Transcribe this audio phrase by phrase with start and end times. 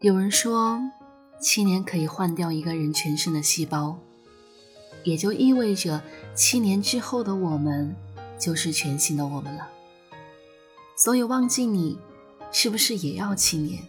[0.00, 0.80] 有人说，
[1.38, 3.98] 七年可以换掉一个人全身的细胞，
[5.04, 6.02] 也就意味着
[6.34, 7.94] 七年之后的我们
[8.38, 9.68] 就是全新的我们了。
[10.96, 11.98] 所以忘记你，
[12.50, 13.82] 是不是也要七年？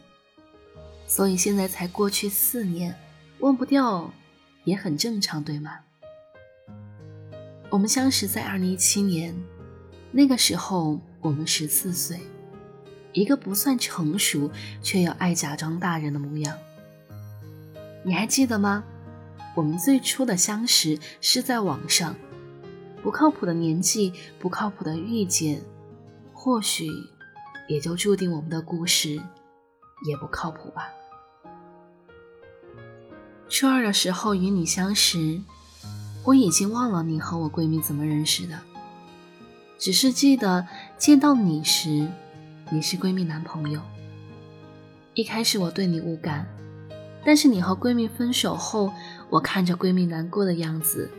[1.08, 2.94] 所以现在才过去四年，
[3.40, 4.12] 忘不掉
[4.66, 5.80] 也很正常，对吗？
[7.70, 9.34] 我们相识在二零一七年，
[10.12, 12.20] 那个时候我们十四岁。
[13.14, 14.50] 一个不算成熟
[14.82, 16.58] 却又爱假装大人的模样，
[18.04, 18.84] 你还记得吗？
[19.54, 22.16] 我们最初的相识是在网上，
[23.04, 25.62] 不靠谱的年纪，不靠谱的遇见，
[26.34, 26.88] 或许
[27.68, 29.22] 也就注定我们的故事
[30.08, 30.88] 也不靠谱吧。
[33.50, 35.42] 初二的时候与你相识，
[36.24, 38.58] 我已经忘了你和我闺蜜怎么认识的，
[39.78, 40.66] 只是记得
[40.98, 42.08] 见到你时。
[42.74, 43.82] 你是闺蜜男朋友。
[45.14, 46.48] 一开始我对你无感，
[47.26, 48.94] 但是你和闺蜜分手后，
[49.30, 51.12] 我看着闺蜜难过的样子，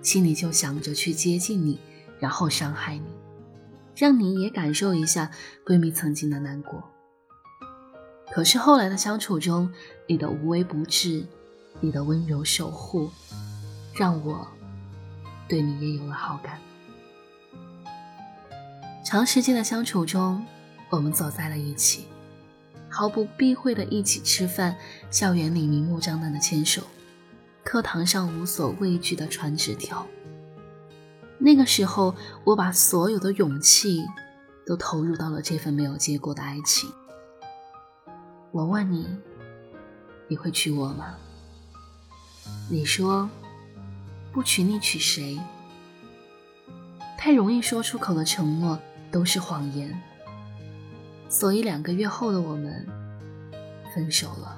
[0.00, 1.78] 心里就想着去接近你，
[2.18, 3.04] 然后伤害你，
[3.94, 5.30] 让你也感受一下
[5.66, 6.82] 闺蜜曾经的难过。
[8.32, 9.70] 可是后来的相处中，
[10.06, 11.22] 你的无微不至，
[11.82, 13.10] 你的温柔守护，
[13.94, 14.48] 让我
[15.46, 16.58] 对你也有了好感。
[19.04, 20.42] 长时间的相处中。
[20.94, 22.06] 我们走在了一起，
[22.88, 24.76] 毫不避讳的一起吃饭，
[25.10, 26.82] 校园里明目张胆的牵手，
[27.64, 30.06] 课堂上无所畏惧的传纸条。
[31.38, 34.04] 那个时候，我把所有的勇气
[34.64, 36.88] 都投入到了这份没有结果的爱情。
[38.52, 39.08] 我问你，
[40.28, 41.16] 你会娶我吗？
[42.70, 43.28] 你说，
[44.32, 45.40] 不娶你娶谁？
[47.18, 48.78] 太容易说出口的承诺
[49.10, 50.00] 都是谎言。
[51.34, 52.86] 所以两个月后的我们
[53.92, 54.56] 分手了。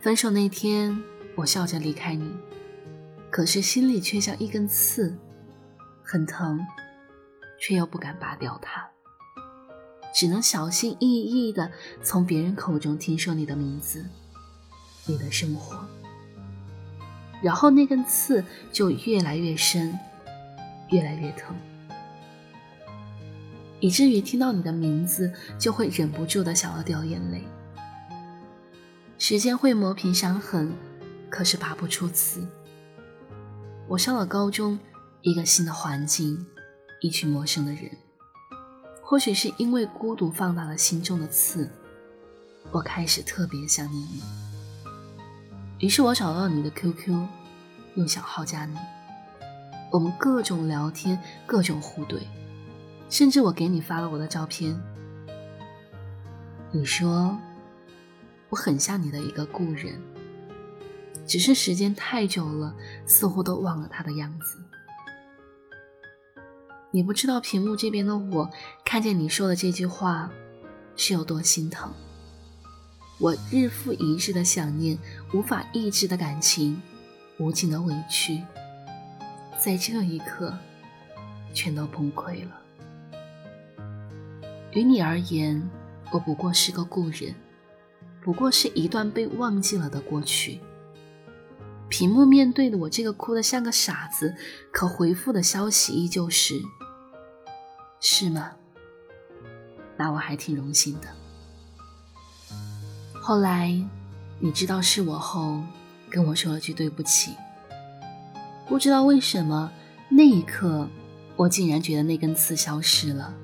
[0.00, 0.98] 分手那天，
[1.36, 2.34] 我笑着离开你，
[3.30, 5.14] 可是心里却像一根刺，
[6.02, 6.66] 很疼，
[7.60, 8.88] 却又不敢拔掉它，
[10.14, 11.70] 只能小心翼翼的
[12.02, 14.02] 从别人口中听说你的名字，
[15.04, 15.76] 你的生活，
[17.42, 18.42] 然后那根刺
[18.72, 19.98] 就越来越深，
[20.88, 21.54] 越来越疼。
[23.80, 27.42] 以至于听到你的名字就会忍不住的想要掉眼泪。
[29.18, 30.72] 时间会磨平伤痕，
[31.28, 32.46] 可是拔不出刺。
[33.88, 34.78] 我上了高中，
[35.22, 36.46] 一个新的环境，
[37.00, 37.90] 一群陌生的人。
[39.02, 41.68] 或许是因为孤独放大了心中的刺，
[42.70, 44.22] 我开始特别想念你。
[45.80, 47.26] 于是我找到你的 QQ，
[47.96, 48.76] 用小号加你，
[49.90, 52.20] 我们各种聊天，各种互怼。
[53.10, 54.80] 甚至我给你发了我的照片，
[56.70, 57.36] 你说
[58.48, 60.00] 我很像你的一个故人，
[61.26, 64.58] 只是时间太久了，似乎都忘了他的样子。
[66.92, 68.50] 你不知道屏幕这边的我
[68.84, 70.30] 看见你说的这句话
[70.96, 71.92] 是有多心疼。
[73.18, 74.96] 我日复一日的想念，
[75.34, 76.80] 无法抑制的感情，
[77.38, 78.42] 无尽的委屈，
[79.58, 80.56] 在这一刻
[81.52, 82.60] 全都崩溃了。
[84.72, 85.68] 于你而言，
[86.12, 87.34] 我不过是个故人，
[88.22, 90.60] 不过是一段被忘记了的过去。
[91.88, 94.36] 屏幕面对的我，这个哭得像个傻子，
[94.70, 96.54] 可回复的消息依旧是
[97.98, 98.52] ：“是吗？
[99.96, 101.08] 那我还挺荣幸的。”
[103.20, 103.76] 后来
[104.38, 105.60] 你知道是我后，
[106.08, 107.34] 跟我说了句对不起。
[108.68, 109.72] 不知道为什么，
[110.08, 110.88] 那一刻
[111.34, 113.34] 我竟然觉得那根刺消失了。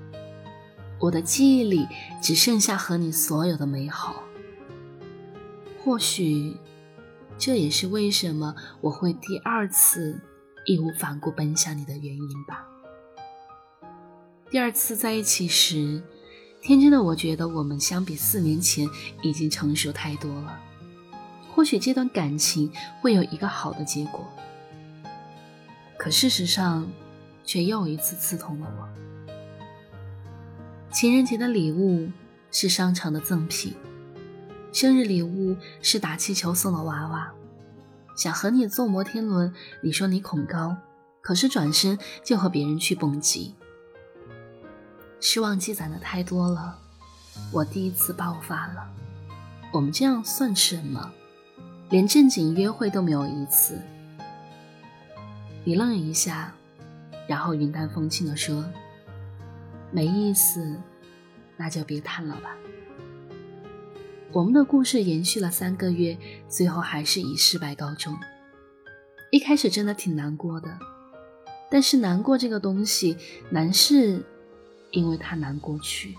[0.99, 1.87] 我的记忆里
[2.23, 4.23] 只剩下和你所有的美好。
[5.85, 6.57] 或许，
[7.39, 10.19] 这也是为什么我会第二次
[10.65, 12.67] 义无反顾奔向你的原因吧。
[14.51, 16.03] 第二次在一起时，
[16.61, 18.89] 天真的我觉得我们相比四年前
[19.23, 20.61] 已经成熟太多了。
[21.55, 22.71] 或许这段感情
[23.01, 24.25] 会有一个好的结果，
[25.97, 26.87] 可事实上，
[27.45, 29.06] 却又一次刺痛了我。
[30.97, 32.11] 情人节的礼物
[32.51, 33.75] 是商场的赠品，
[34.73, 37.31] 生日礼物是打气球送的娃娃。
[38.17, 39.53] 想和你坐摩天轮，
[39.83, 40.75] 你说你恐高，
[41.21, 43.55] 可是转身就和别人去蹦极。
[45.21, 46.79] 失望积攒的太多了，
[47.53, 48.91] 我第一次爆发了。
[49.75, 51.13] 我们这样算什么？
[51.91, 53.79] 连正经约会都没有一次。
[55.63, 56.55] 你愣了一下，
[57.29, 58.65] 然后云淡风轻地说。
[59.91, 60.81] 没意思，
[61.57, 62.57] 那就别谈了吧。
[64.33, 66.19] 我们的故事延续了三个月，
[66.49, 68.15] 最后还是以失败告终。
[69.31, 70.79] 一开始真的挺难过的，
[71.71, 73.17] 但是难过这个东西，
[73.51, 74.23] 难是
[74.91, 76.15] 因为它难过去。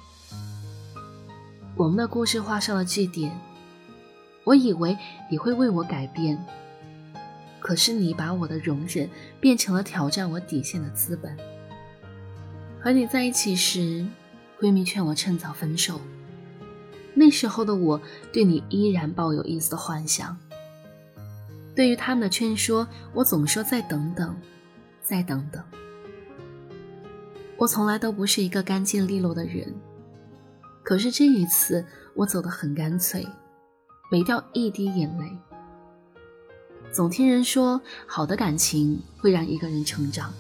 [1.76, 3.32] 我们的故事画上了句点，
[4.44, 4.98] 我以为
[5.30, 6.44] 你会为我改变，
[7.60, 9.08] 可是你把我的容忍
[9.40, 11.38] 变成了挑战我底线的资本。
[12.80, 14.06] 和你在一起时，
[14.60, 16.00] 闺蜜劝我趁早分手。
[17.14, 18.00] 那时候的我
[18.32, 20.38] 对你依然抱有一丝幻想。
[21.76, 24.36] 对于他们的劝说，我总说再等等，
[25.02, 25.64] 再等等。
[27.58, 29.74] 我从来都不是一个干净利落的人，
[30.84, 31.84] 可是这一次
[32.14, 33.28] 我走得很干脆，
[34.12, 35.32] 没掉一滴眼泪。
[36.92, 40.34] 总听人说，好的感情会让一个人成长。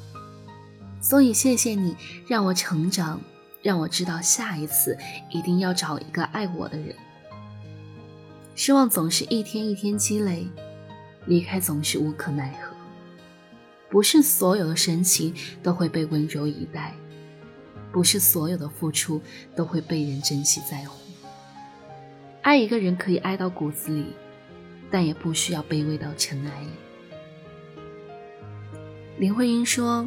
[0.99, 1.95] 所以，谢谢你
[2.27, 3.21] 让我成长，
[3.61, 4.97] 让我知道下一次
[5.29, 6.93] 一定要找一个爱我的人。
[8.55, 10.47] 失望总是一天一天积累，
[11.27, 12.75] 离开总是无可奈何。
[13.89, 15.33] 不是所有的深情
[15.63, 16.93] 都会被温柔以待，
[17.91, 19.21] 不是所有的付出
[19.55, 20.99] 都会被人珍惜在乎。
[22.41, 24.07] 爱一个人可以爱到骨子里，
[24.91, 26.67] 但也不需要卑微到尘埃里。
[29.19, 30.05] 林徽因说。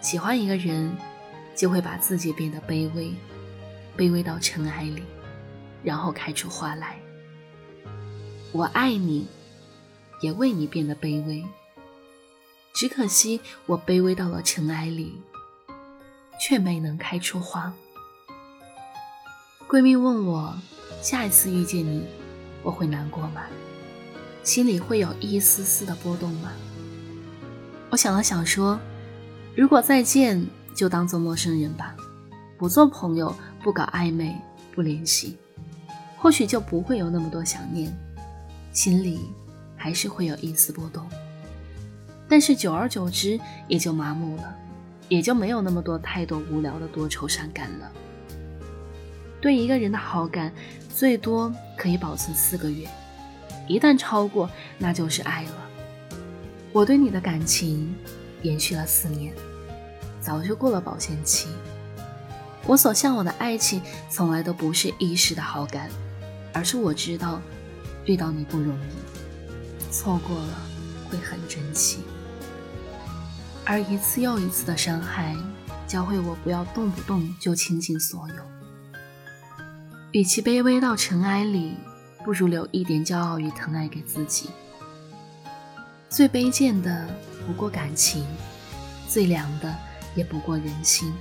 [0.00, 0.96] 喜欢一个人，
[1.56, 3.12] 就会把自己变得卑微，
[3.96, 5.02] 卑微到尘埃里，
[5.82, 6.98] 然后开出花来。
[8.52, 9.26] 我爱你，
[10.22, 11.44] 也为你变得卑微。
[12.72, 15.20] 只可惜我卑微到了尘埃里，
[16.40, 17.72] 却没能开出花。
[19.68, 20.56] 闺蜜问我，
[21.02, 22.06] 下一次遇见你，
[22.62, 23.42] 我会难过吗？
[24.44, 26.52] 心里会有一丝丝的波动吗？
[27.90, 28.78] 我想了想说。
[29.58, 30.40] 如果再见，
[30.72, 31.92] 就当做陌生人吧，
[32.56, 34.40] 不做朋友，不搞暧昧，
[34.72, 35.36] 不联系，
[36.16, 37.92] 或许就不会有那么多想念，
[38.72, 39.18] 心里
[39.76, 41.04] 还是会有一丝波动，
[42.28, 44.56] 但是久而久之也就麻木了，
[45.08, 47.90] 也就没有那么多太多无聊的多愁善感了。
[49.40, 50.52] 对一个人的好感，
[50.88, 52.86] 最多可以保存四个月，
[53.66, 55.68] 一旦超过，那就是爱了。
[56.72, 57.92] 我对你的感情
[58.42, 59.34] 延续了四年。
[60.28, 61.48] 早就过了保鲜期。
[62.66, 63.80] 我所向往的爱情，
[64.10, 65.88] 从来都不是一时的好感，
[66.52, 67.40] 而是我知道，
[68.04, 70.60] 遇到你不容易，错过了
[71.08, 72.00] 会很珍惜。
[73.64, 75.34] 而一次又一次的伤害，
[75.86, 78.34] 教会我不要动不动就倾尽所有。
[80.12, 81.74] 与其卑微到尘埃里，
[82.22, 84.50] 不如留一点骄傲与疼爱给自己。
[86.10, 87.08] 最卑贱的
[87.46, 88.26] 不过感情，
[89.08, 89.74] 最凉的。
[90.14, 91.12] 也不过人心，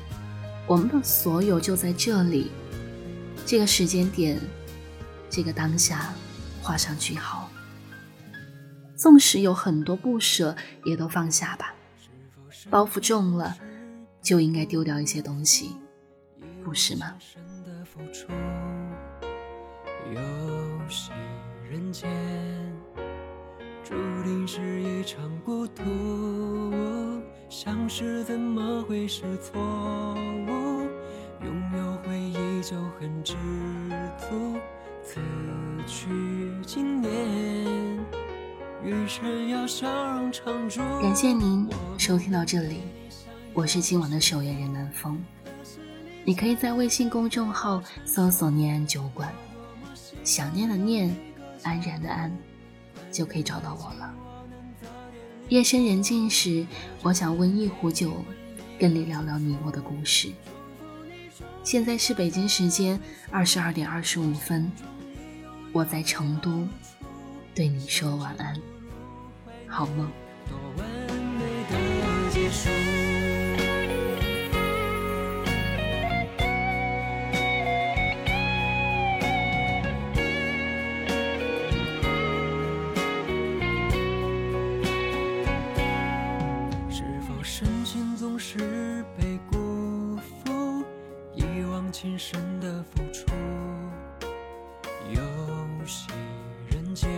[0.65, 2.51] 我们的所有就在这里，
[3.45, 4.39] 这个时间点，
[5.29, 6.13] 这个当下，
[6.61, 7.49] 画上句号。
[8.95, 11.75] 纵使有很多不舍，也都放下吧。
[12.69, 13.55] 包袱重了，
[14.21, 15.77] 就应该丢掉一些东西，
[16.63, 17.13] 不是吗？
[23.87, 25.81] 注定是一场孤独。
[27.47, 29.61] 相识怎么会是错
[30.45, 30.81] 误？
[31.41, 33.33] 拥有回忆就很知
[34.17, 34.59] 足。
[35.01, 35.21] 此
[35.87, 36.09] 去
[36.65, 37.09] 经年，
[38.83, 40.81] 余生要笑容常驻。
[41.01, 42.81] 感谢您收听到这里，
[43.53, 45.17] 我是今晚的守夜人南风。
[46.25, 49.31] 你可以在微信公众号搜索“念安酒馆”，
[50.25, 51.15] 想念的念，
[51.63, 52.29] 安然的安，
[53.17, 54.13] 就可以找到我了。
[55.49, 56.67] 夜深人静时，
[57.01, 58.23] 我想温一壶酒，
[58.77, 60.31] 跟你聊聊你我的故事。
[61.63, 62.99] 现在是北京时间
[63.31, 64.71] 二十二点二十五分，
[65.73, 66.67] 我在成都，
[67.55, 68.55] 对你说晚安，
[69.67, 70.11] 好梦。
[92.07, 93.25] 一生的付出，
[95.13, 95.21] 游
[95.85, 96.07] 戏
[96.69, 97.09] 人间，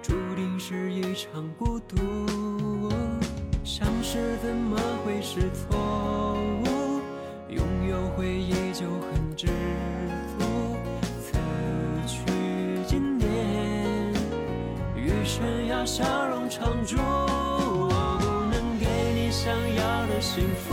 [0.00, 1.96] 注定是一场孤独，
[3.64, 7.02] 相识怎么会是错误？
[7.48, 9.48] 拥有回忆就很知
[10.38, 10.76] 足。
[11.20, 11.32] 此
[12.06, 12.20] 去
[12.86, 13.26] 经年，
[14.94, 16.96] 余生要笑容常驻。
[16.96, 20.72] 我不能给你想要的幸福，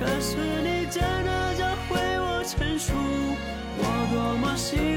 [0.00, 1.37] 可是你真的
[2.48, 2.94] 成熟。
[3.76, 4.87] 我多么希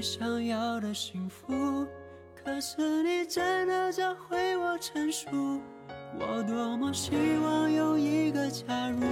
[0.00, 1.86] 你想要的幸福，
[2.34, 5.28] 可是你真的教会我成熟。
[6.18, 7.12] 我多么希
[7.44, 9.06] 望有一个假如，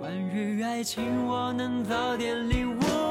[0.00, 3.07] 关于爱情我能早点领悟。